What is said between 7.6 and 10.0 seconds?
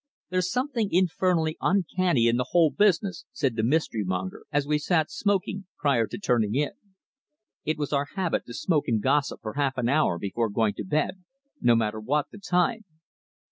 It was our habit to smoke and gossip for half an